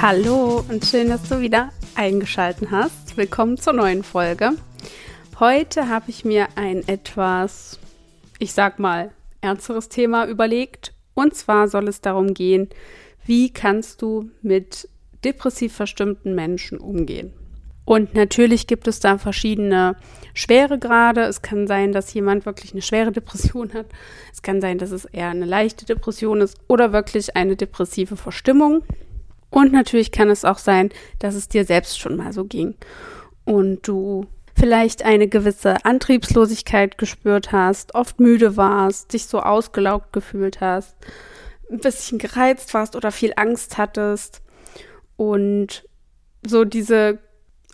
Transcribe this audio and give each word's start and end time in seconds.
Hallo 0.00 0.64
und 0.68 0.84
schön, 0.84 1.08
dass 1.08 1.28
du 1.28 1.40
wieder 1.40 1.70
eingeschaltet 1.94 2.70
hast. 2.70 3.16
Willkommen 3.16 3.56
zur 3.56 3.72
neuen 3.72 4.02
Folge. 4.02 4.52
Heute 5.40 5.88
habe 5.88 6.10
ich 6.10 6.24
mir 6.24 6.48
ein 6.56 6.86
etwas, 6.86 7.78
ich 8.38 8.52
sag 8.52 8.78
mal, 8.78 9.10
ernsteres 9.40 9.88
Thema 9.88 10.26
überlegt. 10.26 10.92
Und 11.14 11.34
zwar 11.34 11.68
soll 11.68 11.88
es 11.88 12.00
darum 12.00 12.34
gehen, 12.34 12.68
wie 13.24 13.50
kannst 13.50 14.02
du 14.02 14.30
mit 14.42 14.88
depressiv 15.24 15.74
verstimmten 15.74 16.34
Menschen 16.34 16.78
umgehen. 16.78 17.32
Und 17.84 18.14
natürlich 18.14 18.66
gibt 18.66 18.88
es 18.88 19.00
da 19.00 19.18
verschiedene 19.18 19.96
Schweregrade. 20.32 21.22
Es 21.22 21.42
kann 21.42 21.66
sein, 21.66 21.92
dass 21.92 22.14
jemand 22.14 22.46
wirklich 22.46 22.72
eine 22.72 22.82
schwere 22.82 23.12
Depression 23.12 23.74
hat. 23.74 23.86
Es 24.32 24.42
kann 24.42 24.60
sein, 24.60 24.78
dass 24.78 24.90
es 24.90 25.04
eher 25.04 25.28
eine 25.28 25.44
leichte 25.44 25.84
Depression 25.84 26.40
ist 26.40 26.58
oder 26.66 26.92
wirklich 26.92 27.36
eine 27.36 27.56
depressive 27.56 28.16
Verstimmung. 28.16 28.82
Und 29.50 29.72
natürlich 29.72 30.12
kann 30.12 30.30
es 30.30 30.44
auch 30.44 30.58
sein, 30.58 30.90
dass 31.18 31.34
es 31.34 31.48
dir 31.48 31.64
selbst 31.64 32.00
schon 32.00 32.16
mal 32.16 32.32
so 32.32 32.44
ging 32.44 32.74
und 33.44 33.86
du 33.86 34.26
vielleicht 34.56 35.04
eine 35.04 35.28
gewisse 35.28 35.84
Antriebslosigkeit 35.84 36.98
gespürt 36.98 37.52
hast, 37.52 37.94
oft 37.94 38.18
müde 38.18 38.56
warst, 38.56 39.12
dich 39.12 39.26
so 39.26 39.40
ausgelaugt 39.40 40.12
gefühlt 40.12 40.60
hast, 40.60 40.96
ein 41.70 41.78
bisschen 41.78 42.18
gereizt 42.18 42.72
warst 42.74 42.96
oder 42.96 43.12
viel 43.12 43.32
Angst 43.36 43.78
hattest 43.78 44.42
und 45.16 45.84
so 46.46 46.64
diese 46.64 47.18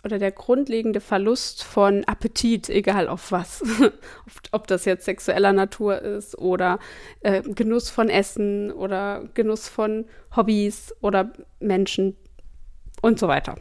oder 0.03 0.17
der 0.17 0.31
grundlegende 0.31 0.99
Verlust 0.99 1.63
von 1.63 2.03
Appetit, 2.05 2.69
egal 2.69 3.07
auf 3.07 3.31
was, 3.31 3.63
ob 4.51 4.67
das 4.67 4.85
jetzt 4.85 5.05
sexueller 5.05 5.53
Natur 5.53 6.01
ist 6.01 6.37
oder 6.37 6.79
äh, 7.21 7.41
Genuss 7.41 7.89
von 7.89 8.09
Essen 8.09 8.71
oder 8.71 9.23
Genuss 9.33 9.67
von 9.67 10.05
Hobbys 10.35 10.95
oder 11.01 11.31
Menschen 11.59 12.15
und 13.01 13.19
so 13.19 13.27
weiter. 13.27 13.55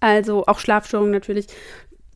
Also 0.00 0.46
auch 0.46 0.58
Schlafstörungen 0.58 1.12
natürlich, 1.12 1.46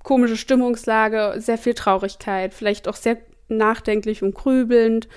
komische 0.02 0.38
Stimmungslage, 0.38 1.34
sehr 1.36 1.58
viel 1.58 1.74
Traurigkeit, 1.74 2.54
vielleicht 2.54 2.88
auch 2.88 2.96
sehr 2.96 3.18
nachdenklich 3.48 4.22
und 4.22 4.34
grübelnd, 4.34 5.08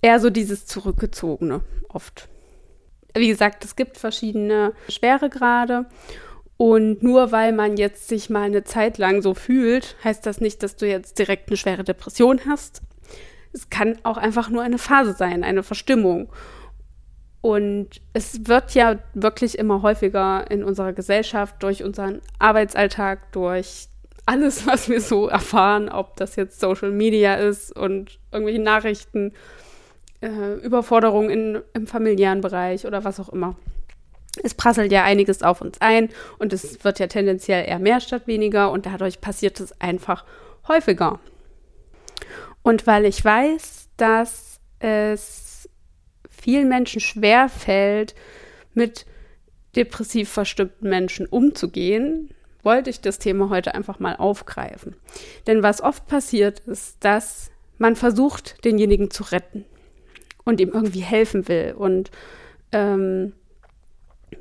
eher 0.00 0.20
so 0.20 0.30
dieses 0.30 0.66
Zurückgezogene 0.66 1.62
oft. 1.88 2.28
Wie 3.14 3.28
gesagt, 3.28 3.64
es 3.64 3.76
gibt 3.76 3.98
verschiedene 3.98 4.72
Schweregrade 4.88 5.86
und 6.62 7.02
nur 7.02 7.32
weil 7.32 7.52
man 7.52 7.76
jetzt 7.76 8.06
sich 8.06 8.30
mal 8.30 8.42
eine 8.42 8.62
Zeit 8.62 8.96
lang 8.96 9.20
so 9.20 9.34
fühlt, 9.34 9.96
heißt 10.04 10.24
das 10.24 10.40
nicht, 10.40 10.62
dass 10.62 10.76
du 10.76 10.86
jetzt 10.86 11.18
direkt 11.18 11.48
eine 11.48 11.56
schwere 11.56 11.82
Depression 11.82 12.42
hast. 12.46 12.82
Es 13.52 13.68
kann 13.68 13.98
auch 14.04 14.16
einfach 14.16 14.48
nur 14.48 14.62
eine 14.62 14.78
Phase 14.78 15.12
sein, 15.12 15.42
eine 15.42 15.64
Verstimmung. 15.64 16.28
Und 17.40 18.00
es 18.12 18.46
wird 18.46 18.74
ja 18.74 19.00
wirklich 19.12 19.58
immer 19.58 19.82
häufiger 19.82 20.48
in 20.52 20.62
unserer 20.62 20.92
Gesellschaft 20.92 21.60
durch 21.64 21.82
unseren 21.82 22.20
Arbeitsalltag, 22.38 23.32
durch 23.32 23.88
alles, 24.24 24.64
was 24.64 24.88
wir 24.88 25.00
so 25.00 25.26
erfahren, 25.26 25.88
ob 25.88 26.14
das 26.14 26.36
jetzt 26.36 26.60
Social 26.60 26.92
Media 26.92 27.34
ist 27.34 27.76
und 27.76 28.20
irgendwelche 28.30 28.62
Nachrichten, 28.62 29.32
äh, 30.20 30.54
Überforderungen 30.62 31.60
im 31.74 31.88
familiären 31.88 32.40
Bereich 32.40 32.86
oder 32.86 33.02
was 33.02 33.18
auch 33.18 33.30
immer 33.30 33.56
es 34.42 34.54
prasselt 34.54 34.92
ja 34.92 35.04
einiges 35.04 35.42
auf 35.42 35.60
uns 35.60 35.80
ein 35.80 36.08
und 36.38 36.52
es 36.52 36.82
wird 36.84 36.98
ja 36.98 37.06
tendenziell 37.06 37.68
eher 37.68 37.78
mehr 37.78 38.00
statt 38.00 38.26
weniger 38.26 38.70
und 38.70 38.86
dadurch 38.86 39.20
passiert 39.20 39.60
es 39.60 39.78
einfach 39.80 40.24
häufiger. 40.68 41.20
Und 42.62 42.86
weil 42.86 43.04
ich 43.04 43.22
weiß, 43.24 43.88
dass 43.96 44.60
es 44.78 45.68
vielen 46.30 46.68
Menschen 46.68 47.00
schwer 47.00 47.48
fällt, 47.48 48.14
mit 48.74 49.06
depressiv 49.76 50.30
verstimmten 50.30 50.88
Menschen 50.88 51.26
umzugehen, 51.26 52.30
wollte 52.62 52.90
ich 52.90 53.00
das 53.00 53.18
Thema 53.18 53.50
heute 53.50 53.74
einfach 53.74 53.98
mal 53.98 54.16
aufgreifen. 54.16 54.96
Denn 55.46 55.62
was 55.62 55.80
oft 55.80 56.06
passiert, 56.06 56.60
ist, 56.60 57.04
dass 57.04 57.50
man 57.78 57.96
versucht, 57.96 58.64
denjenigen 58.64 59.10
zu 59.10 59.24
retten 59.24 59.64
und 60.44 60.60
ihm 60.60 60.70
irgendwie 60.70 61.00
helfen 61.00 61.48
will 61.48 61.74
und 61.76 62.10
ähm, 62.70 63.32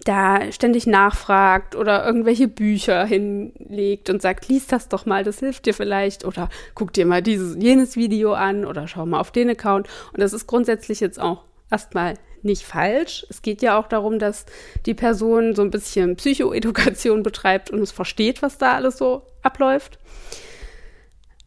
da 0.03 0.51
ständig 0.51 0.87
nachfragt 0.87 1.75
oder 1.75 2.05
irgendwelche 2.05 2.47
Bücher 2.47 3.05
hinlegt 3.05 4.09
und 4.09 4.21
sagt, 4.21 4.47
lies 4.47 4.67
das 4.67 4.89
doch 4.89 5.05
mal, 5.05 5.23
das 5.23 5.39
hilft 5.39 5.65
dir 5.65 5.73
vielleicht 5.73 6.25
oder 6.25 6.49
guck 6.75 6.93
dir 6.93 7.05
mal 7.05 7.21
dieses, 7.21 7.61
jenes 7.61 7.95
Video 7.95 8.33
an 8.33 8.65
oder 8.65 8.87
schau 8.87 9.05
mal 9.05 9.19
auf 9.19 9.31
den 9.31 9.49
Account. 9.49 9.87
Und 10.13 10.21
das 10.21 10.33
ist 10.33 10.47
grundsätzlich 10.47 10.99
jetzt 10.99 11.19
auch 11.19 11.43
erstmal 11.69 12.15
nicht 12.43 12.63
falsch. 12.63 13.25
Es 13.29 13.41
geht 13.41 13.61
ja 13.61 13.77
auch 13.77 13.87
darum, 13.87 14.19
dass 14.19 14.45
die 14.85 14.93
Person 14.93 15.55
so 15.55 15.61
ein 15.61 15.71
bisschen 15.71 16.15
Psychoedukation 16.15 17.23
betreibt 17.23 17.69
und 17.69 17.79
es 17.79 17.91
versteht, 17.91 18.41
was 18.41 18.57
da 18.57 18.73
alles 18.73 18.97
so 18.97 19.23
abläuft. 19.41 19.99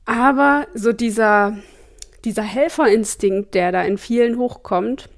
Aber 0.04 0.66
so 0.74 0.92
dieser, 0.92 1.58
dieser 2.24 2.42
Helferinstinkt, 2.42 3.54
der 3.54 3.72
da 3.72 3.82
in 3.82 3.98
vielen 3.98 4.38
hochkommt, 4.38 5.08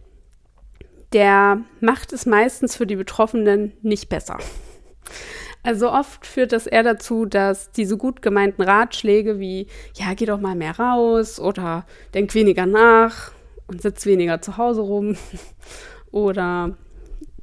der 1.17 1.63
macht 1.81 2.13
es 2.13 2.27
meistens 2.27 2.77
für 2.77 2.87
die 2.87 2.97
Betroffenen 2.97 3.73
nicht 3.81 4.11
besser. 4.11 4.37
Also 5.63 5.91
oft 5.91 6.27
führt 6.27 6.53
das 6.53 6.67
eher 6.67 6.83
dazu, 6.83 7.25
dass 7.25 7.73
diese 7.73 7.97
gut 7.97 8.21
gemeinten 8.21 8.61
Ratschläge 8.61 9.41
wie, 9.41 9.67
ja, 9.95 10.13
geh 10.13 10.27
doch 10.27 10.39
mal 10.39 10.55
mehr 10.55 10.79
raus 10.79 11.41
oder 11.41 11.87
denk 12.13 12.35
weniger 12.35 12.67
nach 12.67 13.33
und 13.67 13.81
sitz 13.81 14.05
weniger 14.05 14.43
zu 14.43 14.59
Hause 14.59 14.83
rum 14.83 15.17
oder 16.11 16.77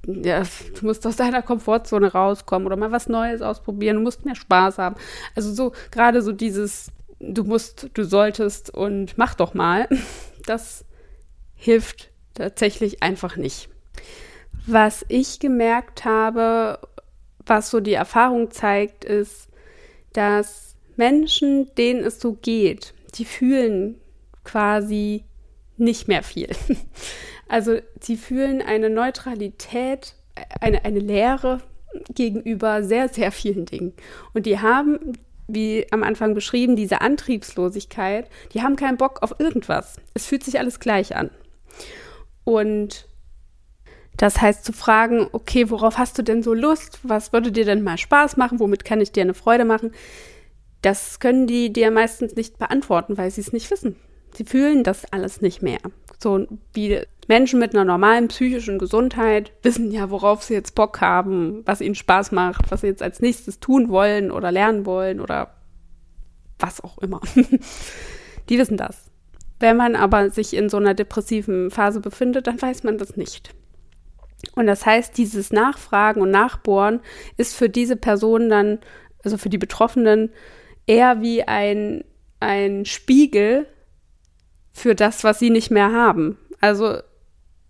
ja, 0.06 0.44
du 0.80 0.86
musst 0.86 1.08
aus 1.08 1.16
deiner 1.16 1.42
Komfortzone 1.42 2.12
rauskommen 2.12 2.68
oder 2.68 2.76
mal 2.76 2.92
was 2.92 3.10
Neues 3.10 3.42
ausprobieren, 3.42 3.96
du 3.96 4.04
musst 4.04 4.24
mehr 4.24 4.36
Spaß 4.36 4.78
haben. 4.78 4.98
Also 5.36 5.52
so 5.52 5.74
gerade 5.90 6.22
so 6.22 6.32
dieses, 6.32 6.92
du 7.20 7.44
musst, 7.44 7.90
du 7.96 8.04
solltest 8.04 8.70
und 8.70 9.18
mach 9.18 9.34
doch 9.34 9.56
mal, 9.56 9.90
das 10.46 10.86
hilft 11.56 12.13
tatsächlich 12.34 13.04
einfach 13.04 13.38
nicht. 13.38 13.70
Was 14.66 15.06
ich 15.10 15.40
gemerkt 15.40 16.06
habe, 16.06 16.80
was 17.46 17.70
so 17.70 17.80
die 17.80 17.94
Erfahrung 17.94 18.52
zeigt, 18.52 19.04
ist, 19.04 19.50
dass 20.14 20.76
Menschen, 20.96 21.74
denen 21.76 22.04
es 22.04 22.20
so 22.20 22.34
geht, 22.34 22.94
die 23.16 23.26
fühlen 23.26 24.00
quasi 24.44 25.24
nicht 25.78 26.08
mehr 26.08 26.24
viel. 26.24 26.50
Also 27.50 27.78
sie 28.00 28.18
fühlen 28.18 28.64
eine 28.64 28.90
Neutralität, 28.90 30.16
eine, 30.60 30.86
eine 30.86 31.00
Leere 31.00 31.62
gegenüber 32.16 32.84
sehr, 32.84 33.10
sehr 33.10 33.32
vielen 33.32 33.66
Dingen. 33.66 33.94
Und 34.34 34.48
die 34.48 34.60
haben, 34.60 35.20
wie 35.48 35.86
am 35.92 36.02
Anfang 36.02 36.34
beschrieben, 36.34 36.76
diese 36.76 37.02
Antriebslosigkeit, 37.02 38.28
die 38.54 38.64
haben 38.64 38.76
keinen 38.76 38.98
Bock 38.98 39.22
auf 39.22 39.36
irgendwas. 39.40 39.98
Es 40.16 40.26
fühlt 40.26 40.44
sich 40.44 40.58
alles 40.58 40.80
gleich 40.80 41.16
an. 41.16 41.30
Und 42.44 43.08
das 44.18 44.42
heißt 44.42 44.64
zu 44.64 44.74
fragen, 44.74 45.28
okay, 45.32 45.70
worauf 45.70 45.98
hast 45.98 46.18
du 46.18 46.22
denn 46.22 46.44
so 46.44 46.54
Lust? 46.54 47.00
Was 47.04 47.34
würde 47.34 47.52
dir 47.52 47.66
denn 47.66 47.84
mal 47.84 47.98
Spaß 47.98 48.38
machen? 48.38 48.60
Womit 48.60 48.86
kann 48.86 49.02
ich 49.02 49.12
dir 49.12 49.22
eine 49.22 49.34
Freude 49.34 49.66
machen? 49.66 49.92
Das 50.82 51.20
können 51.20 51.48
die 51.48 51.72
dir 51.72 51.92
meistens 51.92 52.36
nicht 52.36 52.60
beantworten, 52.60 53.18
weil 53.18 53.32
sie 53.32 53.42
es 53.42 53.54
nicht 53.54 53.72
wissen. 53.72 53.96
Sie 54.34 54.44
fühlen 54.44 54.84
das 54.84 55.12
alles 55.12 55.42
nicht 55.42 55.62
mehr. 55.62 55.80
So 56.22 56.46
wie 56.74 57.02
Menschen 57.28 57.60
mit 57.60 57.74
einer 57.74 57.86
normalen 57.86 58.28
psychischen 58.28 58.80
Gesundheit 58.80 59.54
wissen 59.64 59.92
ja, 59.92 60.10
worauf 60.10 60.44
sie 60.44 60.54
jetzt 60.54 60.76
Bock 60.76 61.02
haben, 61.02 61.62
was 61.66 61.82
ihnen 61.82 61.96
Spaß 61.96 62.32
macht, 62.32 62.70
was 62.70 62.82
sie 62.82 62.88
jetzt 62.88 63.02
als 63.02 63.22
nächstes 63.22 63.60
tun 63.60 63.90
wollen 63.90 64.32
oder 64.32 64.52
lernen 64.52 64.86
wollen 64.86 65.20
oder 65.20 65.56
was 66.60 66.84
auch 66.84 66.98
immer. 67.00 67.22
die 68.50 68.58
wissen 68.58 68.78
das. 68.78 69.13
Wenn 69.60 69.78
man 69.78 69.96
aber 69.96 70.30
sich 70.30 70.56
in 70.56 70.70
so 70.70 70.78
einer 70.78 70.94
depressiven 70.94 71.72
Phase 71.72 72.00
befindet, 72.00 72.48
dann 72.48 72.62
weiß 72.62 72.84
man 72.84 72.98
das 72.98 73.16
nicht. 73.16 73.54
Und 74.56 74.68
das 74.68 74.86
heißt, 74.86 75.18
dieses 75.18 75.52
Nachfragen 75.52 76.22
und 76.22 76.32
Nachbohren 76.32 77.00
ist 77.38 77.56
für 77.56 77.70
diese 77.70 77.96
Personen 77.96 78.50
dann, 78.50 78.80
also 79.24 79.38
für 79.38 79.50
die 79.50 79.58
Betroffenen, 79.58 80.32
eher 80.86 81.22
wie 81.22 81.44
ein, 81.44 82.04
ein 82.40 82.86
Spiegel 82.86 83.68
für 84.74 84.96
das, 84.96 85.24
was 85.24 85.40
sie 85.40 85.50
nicht 85.50 85.72
mehr 85.72 85.92
haben. 85.92 86.38
Also 86.60 86.98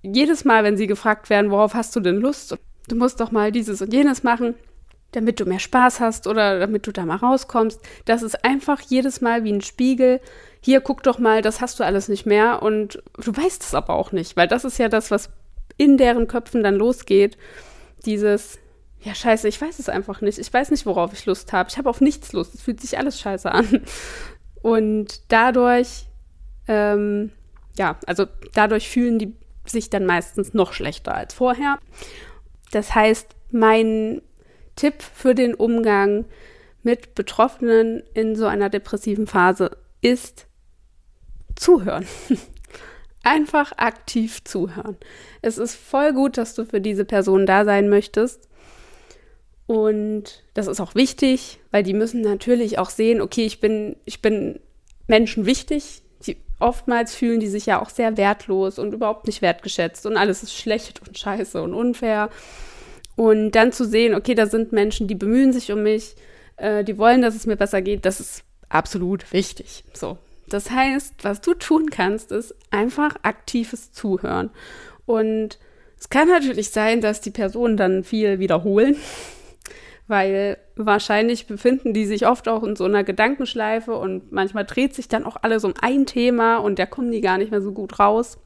jedes 0.01 0.45
Mal, 0.45 0.63
wenn 0.63 0.77
sie 0.77 0.87
gefragt 0.87 1.29
werden, 1.29 1.51
worauf 1.51 1.73
hast 1.73 1.95
du 1.95 1.99
denn 1.99 2.17
Lust? 2.17 2.57
Du 2.87 2.95
musst 2.95 3.19
doch 3.19 3.31
mal 3.31 3.51
dieses 3.51 3.81
und 3.81 3.93
jenes 3.93 4.23
machen, 4.23 4.55
damit 5.15 5.39
du 5.39 5.45
mehr 5.45 5.59
Spaß 5.59 5.99
hast 5.99 6.27
oder 6.27 6.59
damit 6.59 6.85
du 6.87 6.91
da 6.91 7.05
mal 7.05 7.17
rauskommst. 7.17 7.79
Das 8.05 8.21
ist 8.21 8.43
einfach 8.43 8.81
jedes 8.81 9.21
Mal 9.21 9.43
wie 9.43 9.53
ein 9.53 9.61
Spiegel. 9.61 10.19
Hier, 10.61 10.81
guck 10.81 11.03
doch 11.03 11.19
mal, 11.19 11.41
das 11.41 11.61
hast 11.61 11.79
du 11.79 11.83
alles 11.83 12.09
nicht 12.09 12.25
mehr 12.25 12.61
und 12.61 13.01
du 13.17 13.35
weißt 13.35 13.63
es 13.63 13.75
aber 13.75 13.93
auch 13.93 14.11
nicht, 14.11 14.35
weil 14.37 14.47
das 14.47 14.65
ist 14.65 14.77
ja 14.77 14.89
das, 14.89 15.11
was 15.11 15.29
in 15.77 15.97
deren 15.97 16.27
Köpfen 16.27 16.63
dann 16.63 16.75
losgeht. 16.75 17.37
Dieses, 18.05 18.59
ja, 19.01 19.13
scheiße, 19.13 19.47
ich 19.47 19.61
weiß 19.61 19.79
es 19.79 19.89
einfach 19.89 20.21
nicht. 20.21 20.37
Ich 20.39 20.53
weiß 20.53 20.71
nicht, 20.71 20.85
worauf 20.85 21.13
ich 21.13 21.25
Lust 21.25 21.51
habe. 21.53 21.69
Ich 21.69 21.77
habe 21.77 21.89
auf 21.89 22.01
nichts 22.01 22.33
Lust. 22.33 22.53
Es 22.55 22.61
fühlt 22.61 22.81
sich 22.81 22.97
alles 22.97 23.19
scheiße 23.19 23.51
an. 23.51 23.83
Und 24.61 25.31
dadurch, 25.31 26.05
ähm, 26.67 27.31
ja, 27.77 27.97
also 28.05 28.25
dadurch 28.53 28.89
fühlen 28.89 29.19
die 29.19 29.33
sich 29.65 29.89
dann 29.89 30.05
meistens 30.05 30.53
noch 30.53 30.73
schlechter 30.73 31.13
als 31.13 31.33
vorher. 31.33 31.79
Das 32.71 32.95
heißt, 32.95 33.35
mein 33.51 34.21
Tipp 34.75 35.01
für 35.01 35.35
den 35.35 35.53
Umgang 35.53 36.25
mit 36.83 37.15
Betroffenen 37.15 38.03
in 38.13 38.35
so 38.35 38.45
einer 38.45 38.69
depressiven 38.69 39.27
Phase 39.27 39.77
ist 40.01 40.47
zuhören. 41.55 42.05
Einfach 43.23 43.71
aktiv 43.77 44.43
zuhören. 44.43 44.97
Es 45.41 45.57
ist 45.57 45.75
voll 45.75 46.11
gut, 46.13 46.37
dass 46.37 46.55
du 46.55 46.65
für 46.65 46.81
diese 46.81 47.05
Person 47.05 47.45
da 47.45 47.63
sein 47.63 47.87
möchtest. 47.89 48.49
Und 49.65 50.43
das 50.53 50.67
ist 50.67 50.81
auch 50.81 50.93
wichtig, 50.93 51.59
weil 51.71 51.83
die 51.83 51.93
müssen 51.93 52.21
natürlich 52.21 52.79
auch 52.79 52.89
sehen, 52.89 53.21
okay, 53.21 53.45
ich 53.45 53.61
bin, 53.61 53.95
ich 54.03 54.21
bin 54.21 54.59
Menschen 55.07 55.45
wichtig. 55.45 56.01
Die, 56.25 56.37
oftmals 56.59 57.15
fühlen 57.15 57.39
die 57.39 57.47
sich 57.47 57.65
ja 57.65 57.81
auch 57.81 57.89
sehr 57.89 58.17
wertlos 58.17 58.77
und 58.77 58.93
überhaupt 58.93 59.25
nicht 59.25 59.41
wertgeschätzt 59.41 60.05
und 60.05 60.17
alles 60.17 60.43
ist 60.43 60.53
schlecht 60.53 61.01
und 61.07 61.17
scheiße 61.17 61.61
und 61.61 61.73
unfair. 61.73 62.29
Und 63.15 63.51
dann 63.51 63.71
zu 63.71 63.85
sehen, 63.85 64.15
okay, 64.15 64.35
da 64.35 64.47
sind 64.47 64.71
Menschen, 64.71 65.07
die 65.07 65.15
bemühen 65.15 65.53
sich 65.53 65.71
um 65.71 65.83
mich, 65.83 66.15
äh, 66.57 66.83
die 66.83 66.97
wollen, 66.97 67.21
dass 67.21 67.35
es 67.35 67.45
mir 67.45 67.55
besser 67.55 67.81
geht, 67.81 68.05
das 68.05 68.19
ist 68.19 68.43
absolut 68.69 69.31
wichtig. 69.33 69.83
So, 69.93 70.17
das 70.47 70.71
heißt, 70.71 71.23
was 71.23 71.41
du 71.41 71.53
tun 71.53 71.89
kannst, 71.89 72.31
ist 72.31 72.55
einfach 72.71 73.15
aktives 73.21 73.91
Zuhören. 73.91 74.49
Und 75.05 75.59
es 75.99 76.09
kann 76.09 76.27
natürlich 76.27 76.71
sein, 76.71 77.01
dass 77.01 77.21
die 77.21 77.31
Personen 77.31 77.77
dann 77.77 78.03
viel 78.03 78.39
wiederholen, 78.39 78.97
weil 80.07 80.57
wahrscheinlich 80.75 81.47
befinden 81.47 81.93
die 81.93 82.05
sich 82.05 82.27
oft 82.27 82.47
auch 82.47 82.63
in 82.63 82.75
so 82.75 82.85
einer 82.85 83.03
Gedankenschleife 83.03 83.95
und 83.95 84.31
manchmal 84.31 84.65
dreht 84.65 84.95
sich 84.95 85.07
dann 85.07 85.23
auch 85.23 85.37
alles 85.41 85.63
um 85.63 85.73
ein 85.81 86.05
Thema 86.05 86.57
und 86.57 86.79
da 86.79 86.85
kommen 86.85 87.11
die 87.11 87.21
gar 87.21 87.37
nicht 87.37 87.51
mehr 87.51 87.61
so 87.61 87.71
gut 87.71 87.99
raus. 87.99 88.37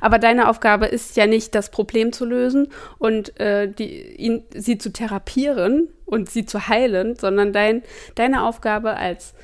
Aber 0.00 0.18
deine 0.18 0.48
Aufgabe 0.48 0.86
ist 0.86 1.16
ja 1.16 1.26
nicht, 1.26 1.54
das 1.54 1.70
Problem 1.70 2.12
zu 2.12 2.24
lösen 2.24 2.68
und 2.98 3.38
äh, 3.40 3.68
die, 3.68 4.14
ihn, 4.16 4.44
sie 4.54 4.78
zu 4.78 4.92
therapieren 4.92 5.88
und 6.04 6.30
sie 6.30 6.46
zu 6.46 6.68
heilen, 6.68 7.16
sondern 7.16 7.52
dein, 7.52 7.82
deine 8.14 8.44
Aufgabe 8.44 8.96
als 8.96 9.34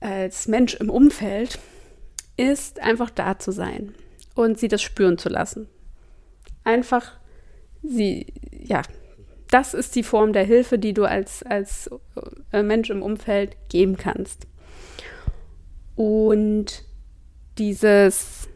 als 0.00 0.48
Mensch 0.48 0.74
im 0.74 0.90
Umfeld 0.90 1.58
ist 2.36 2.80
einfach 2.80 3.10
da 3.10 3.38
zu 3.38 3.50
sein 3.50 3.94
und 4.34 4.58
sie 4.58 4.68
das 4.68 4.82
spüren 4.82 5.18
zu 5.18 5.28
lassen. 5.28 5.68
Einfach 6.64 7.12
sie, 7.82 8.26
ja, 8.52 8.82
das 9.50 9.74
ist 9.74 9.94
die 9.94 10.02
Form 10.02 10.32
der 10.32 10.44
Hilfe, 10.44 10.78
die 10.78 10.92
du 10.92 11.04
als, 11.04 11.42
als 11.42 11.90
äh, 12.52 12.62
Mensch 12.62 12.90
im 12.90 13.02
Umfeld 13.02 13.56
geben 13.68 13.96
kannst. 13.96 14.46
Und 15.94 16.84
dieses 17.56 18.48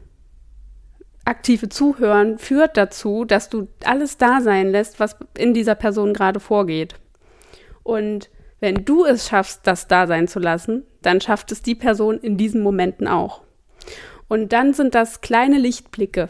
aktive 1.30 1.68
Zuhören 1.68 2.38
führt 2.38 2.76
dazu, 2.76 3.24
dass 3.24 3.48
du 3.48 3.68
alles 3.84 4.18
da 4.18 4.40
sein 4.40 4.70
lässt, 4.70 5.00
was 5.00 5.16
in 5.38 5.54
dieser 5.54 5.76
Person 5.76 6.12
gerade 6.12 6.40
vorgeht. 6.40 6.96
Und 7.82 8.28
wenn 8.58 8.84
du 8.84 9.04
es 9.04 9.28
schaffst, 9.28 9.66
das 9.66 9.88
da 9.88 10.06
sein 10.06 10.28
zu 10.28 10.40
lassen, 10.40 10.84
dann 11.02 11.20
schafft 11.20 11.52
es 11.52 11.62
die 11.62 11.74
Person 11.74 12.18
in 12.18 12.36
diesen 12.36 12.62
Momenten 12.62 13.08
auch. 13.08 13.42
Und 14.28 14.52
dann 14.52 14.74
sind 14.74 14.94
das 14.94 15.22
kleine 15.22 15.58
Lichtblicke 15.58 16.28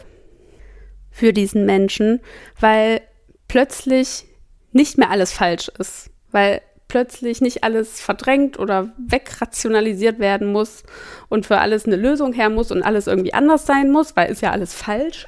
für 1.09 1.33
diesen 1.33 1.65
Menschen, 1.65 2.21
weil 2.59 3.01
plötzlich 3.47 4.25
nicht 4.71 4.97
mehr 4.97 5.09
alles 5.09 5.33
falsch 5.33 5.69
ist, 5.77 6.09
weil 6.31 6.61
plötzlich 6.91 7.39
nicht 7.39 7.63
alles 7.63 8.01
verdrängt 8.01 8.59
oder 8.59 8.91
wegrationalisiert 8.97 10.19
werden 10.19 10.51
muss 10.51 10.83
und 11.29 11.45
für 11.45 11.59
alles 11.59 11.85
eine 11.85 11.95
Lösung 11.95 12.33
her 12.33 12.49
muss 12.49 12.69
und 12.69 12.83
alles 12.83 13.07
irgendwie 13.07 13.33
anders 13.33 13.65
sein 13.65 13.91
muss, 13.91 14.17
weil 14.17 14.29
ist 14.29 14.41
ja 14.41 14.51
alles 14.51 14.73
falsch. 14.73 15.25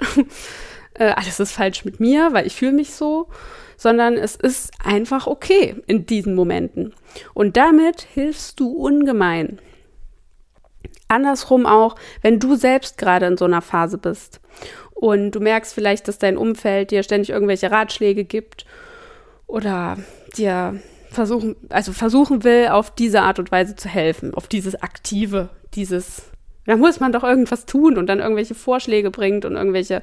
äh, 0.95 1.11
alles 1.11 1.39
ist 1.39 1.53
falsch 1.53 1.85
mit 1.85 2.01
mir, 2.01 2.33
weil 2.33 2.45
ich 2.45 2.57
fühle 2.57 2.73
mich 2.73 2.93
so, 2.93 3.29
sondern 3.77 4.15
es 4.15 4.35
ist 4.35 4.73
einfach 4.83 5.25
okay 5.25 5.81
in 5.87 6.05
diesen 6.05 6.35
Momenten. 6.35 6.93
Und 7.33 7.55
damit 7.55 8.01
hilfst 8.01 8.59
du 8.59 8.69
ungemein. 8.69 9.61
Andersrum 11.07 11.65
auch, 11.65 11.95
wenn 12.21 12.41
du 12.41 12.55
selbst 12.55 12.97
gerade 12.97 13.25
in 13.25 13.37
so 13.37 13.45
einer 13.45 13.61
Phase 13.61 13.97
bist 13.97 14.41
und 14.93 15.31
du 15.31 15.39
merkst 15.39 15.73
vielleicht, 15.73 16.09
dass 16.09 16.17
dein 16.17 16.35
Umfeld 16.35 16.91
dir 16.91 17.03
ständig 17.03 17.29
irgendwelche 17.29 17.71
Ratschläge 17.71 18.25
gibt 18.25 18.65
oder 19.47 19.97
dir 20.35 20.81
versuchen, 21.13 21.55
also 21.69 21.93
versuchen 21.93 22.43
will, 22.43 22.67
auf 22.67 22.93
diese 22.93 23.21
Art 23.21 23.39
und 23.39 23.51
Weise 23.51 23.75
zu 23.75 23.87
helfen, 23.87 24.33
auf 24.33 24.47
dieses 24.47 24.81
aktive, 24.81 25.49
dieses, 25.73 26.23
da 26.65 26.75
muss 26.75 26.99
man 26.99 27.11
doch 27.11 27.23
irgendwas 27.23 27.65
tun 27.65 27.97
und 27.97 28.07
dann 28.07 28.19
irgendwelche 28.19 28.55
Vorschläge 28.55 29.11
bringt 29.11 29.45
und 29.45 29.55
irgendwelche 29.55 30.01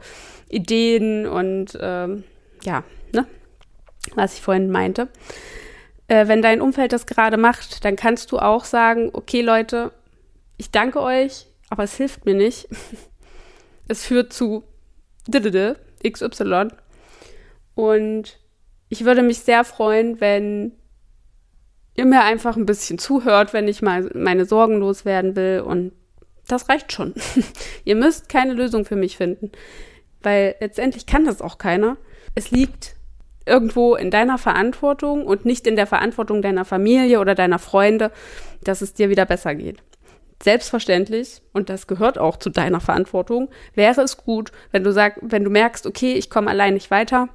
Ideen 0.49 1.27
und 1.27 1.79
ähm, 1.81 2.25
ja, 2.65 2.85
ne? 3.13 3.27
was 4.15 4.35
ich 4.35 4.43
vorhin 4.43 4.71
meinte. 4.71 5.09
Äh, 6.09 6.29
wenn 6.29 6.43
dein 6.43 6.61
Umfeld 6.61 6.93
das 6.93 7.07
gerade 7.07 7.37
macht, 7.37 7.85
dann 7.85 7.97
kannst 7.97 8.33
du 8.33 8.39
auch 8.39 8.65
sagen, 8.65 9.11
okay 9.13 9.43
Leute, 9.43 9.93
ich 10.57 10.71
danke 10.71 11.01
euch, 11.01 11.47
aber 11.69 11.85
es 11.85 11.97
hilft 11.97 12.25
mir 12.25 12.35
nicht. 12.35 12.69
es 13.89 14.05
führt 14.05 14.33
zu 14.33 14.65
XY. 16.07 16.69
Und 17.75 18.39
ich 18.89 19.05
würde 19.05 19.23
mich 19.23 19.41
sehr 19.41 19.65
freuen, 19.65 20.21
wenn 20.21 20.73
ihr 22.01 22.07
mir 22.07 22.25
einfach 22.25 22.57
ein 22.57 22.65
bisschen 22.65 22.99
zuhört, 22.99 23.53
wenn 23.53 23.69
ich 23.69 23.83
mal 23.83 24.11
meine 24.15 24.47
Sorgen 24.47 24.81
loswerden 24.81 25.37
will. 25.37 25.61
Und 25.61 25.93
das 26.49 26.69
reicht 26.71 26.93
schon. 26.93 27.15
ihr 27.85 27.95
müsst 27.95 28.31
keine 28.31 28.55
Lösung 28.55 28.87
für 28.87 28.97
mich 28.97 29.19
finden, 29.19 29.53
weil 30.23 30.57
letztendlich 30.61 31.05
kann 31.05 31.27
das 31.27 31.43
auch 31.43 31.59
keiner. 31.59 31.99
Es 32.35 32.51
liegt 32.51 32.97
irgendwo 33.45 33.97
in 33.97 34.11
deiner 34.11 34.39
Verantwortung 34.39 35.27
und 35.27 35.45
nicht 35.45 35.67
in 35.67 35.77
der 35.77 35.87
Verantwortung 35.87 36.41
deiner 36.41 36.65
Familie 36.65 37.21
oder 37.21 37.35
deiner 37.35 37.59
Freunde, 37.59 38.13
dass 38.65 38.81
es 38.81 38.95
dir 38.95 39.11
wieder 39.11 39.27
besser 39.27 39.55
geht. 39.55 39.83
Selbstverständlich, 40.43 41.43
und 41.53 41.69
das 41.69 41.87
gehört 41.87 42.17
auch 42.17 42.39
zu 42.39 42.49
deiner 42.49 42.81
Verantwortung, 42.81 43.51
wäre 43.75 44.01
es 44.01 44.17
gut, 44.17 44.53
wenn 44.71 44.85
du 44.85 44.93
sagst, 44.93 45.19
wenn 45.21 45.45
du 45.45 45.51
merkst, 45.51 45.87
okay, 45.87 46.15
ich 46.15 46.31
komme 46.31 46.49
allein 46.49 46.73
nicht 46.73 46.91
weiter, 46.91 47.29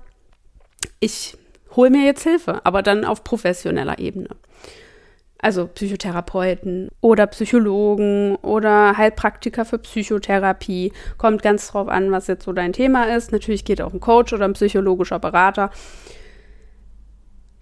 ich 0.99 1.37
hole 1.75 1.89
mir 1.89 2.05
jetzt 2.05 2.23
Hilfe, 2.23 2.61
aber 2.65 2.81
dann 2.81 3.05
auf 3.05 3.23
professioneller 3.23 3.99
Ebene 3.99 4.29
also 5.45 5.67
Psychotherapeuten 5.67 6.89
oder 7.01 7.27
Psychologen 7.27 8.35
oder 8.37 8.97
Heilpraktiker 8.97 9.63
für 9.63 9.77
Psychotherapie. 9.77 10.91
Kommt 11.19 11.43
ganz 11.43 11.67
drauf 11.67 11.87
an, 11.87 12.11
was 12.11 12.25
jetzt 12.25 12.45
so 12.45 12.51
dein 12.51 12.73
Thema 12.73 13.15
ist. 13.15 13.31
Natürlich 13.31 13.63
geht 13.63 13.79
auch 13.79 13.93
ein 13.93 13.99
Coach 13.99 14.33
oder 14.33 14.45
ein 14.45 14.53
psychologischer 14.53 15.19
Berater. 15.19 15.69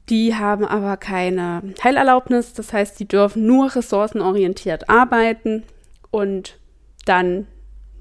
Die 0.08 0.34
haben 0.34 0.64
aber 0.64 0.96
keine 0.96 1.62
Heilerlaubnis, 1.84 2.54
das 2.54 2.72
heißt, 2.72 2.98
die 3.02 3.08
dürfen 3.08 3.46
nur 3.46 3.76
ressourcenorientiert 3.76 4.90
arbeiten 4.90 5.64
und 6.10 6.58
dann 7.06 7.48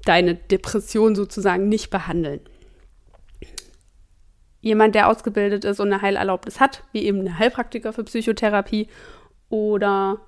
deine 0.05 0.35
Depression 0.35 1.13
sozusagen 1.13 1.67
nicht 1.67 1.89
behandeln. 1.89 2.39
Jemand, 4.63 4.95
der 4.95 5.09
ausgebildet 5.09 5.65
ist 5.65 5.81
und 5.81 5.91
eine 5.91 6.01
Heilerlaubnis 6.01 6.61
hat, 6.61 6.83
wie 6.93 7.03
eben 7.03 7.19
eine 7.19 7.37
Heilpraktiker 7.37 7.91
für 7.91 8.05
Psychotherapie 8.05 8.87
oder 9.49 10.21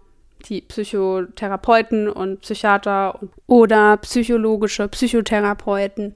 die 0.49 0.59
Psychotherapeuten 0.59 2.09
und 2.09 2.41
Psychiater 2.41 3.17
oder 3.47 3.95
psychologische 3.95 4.89
Psychotherapeuten. 4.89 6.15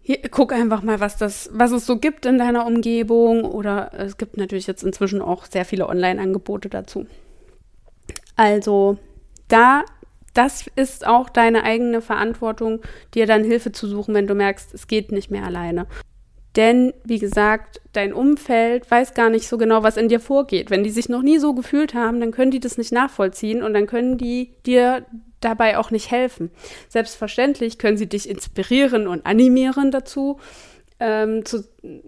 Hier, 0.00 0.18
guck 0.30 0.52
einfach 0.52 0.82
mal, 0.82 1.00
was 1.00 1.16
das, 1.16 1.50
was 1.52 1.72
es 1.72 1.86
so 1.86 1.98
gibt 1.98 2.24
in 2.24 2.38
deiner 2.38 2.66
Umgebung 2.66 3.44
oder 3.44 3.90
es 3.94 4.16
gibt 4.16 4.36
natürlich 4.36 4.68
jetzt 4.68 4.84
inzwischen 4.84 5.20
auch 5.20 5.46
sehr 5.46 5.64
viele 5.64 5.88
Online-Angebote 5.88 6.68
dazu. 6.68 7.06
Also 8.36 8.96
da, 9.48 9.82
das 10.34 10.70
ist 10.76 11.04
auch 11.04 11.28
deine 11.28 11.64
eigene 11.64 12.00
Verantwortung, 12.00 12.80
dir 13.14 13.26
dann 13.26 13.42
Hilfe 13.42 13.72
zu 13.72 13.88
suchen, 13.88 14.14
wenn 14.14 14.28
du 14.28 14.36
merkst, 14.36 14.72
es 14.72 14.86
geht 14.86 15.10
nicht 15.10 15.32
mehr 15.32 15.44
alleine. 15.44 15.88
Denn, 16.56 16.92
wie 17.04 17.18
gesagt, 17.18 17.80
dein 17.92 18.12
Umfeld 18.12 18.90
weiß 18.90 19.14
gar 19.14 19.30
nicht 19.30 19.48
so 19.48 19.56
genau, 19.56 19.82
was 19.82 19.96
in 19.96 20.08
dir 20.08 20.20
vorgeht. 20.20 20.70
Wenn 20.70 20.84
die 20.84 20.90
sich 20.90 21.08
noch 21.08 21.22
nie 21.22 21.38
so 21.38 21.54
gefühlt 21.54 21.94
haben, 21.94 22.20
dann 22.20 22.30
können 22.30 22.50
die 22.50 22.60
das 22.60 22.76
nicht 22.76 22.92
nachvollziehen 22.92 23.62
und 23.62 23.72
dann 23.72 23.86
können 23.86 24.18
die 24.18 24.50
dir 24.66 25.06
dabei 25.40 25.78
auch 25.78 25.90
nicht 25.90 26.10
helfen. 26.10 26.50
Selbstverständlich 26.88 27.78
können 27.78 27.96
sie 27.96 28.08
dich 28.08 28.28
inspirieren 28.28 29.06
und 29.06 29.24
animieren 29.24 29.90
dazu, 29.90 30.38
ähm, 31.00 31.44
zu, 31.44 31.64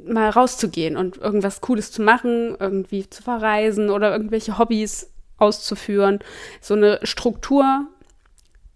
mal 0.06 0.28
rauszugehen 0.28 0.96
und 0.96 1.16
irgendwas 1.16 1.60
Cooles 1.60 1.90
zu 1.90 2.02
machen, 2.02 2.56
irgendwie 2.60 3.08
zu 3.08 3.22
verreisen 3.22 3.90
oder 3.90 4.12
irgendwelche 4.12 4.58
Hobbys 4.58 5.10
auszuführen. 5.36 6.20
So 6.60 6.74
eine 6.74 7.00
Struktur 7.02 7.88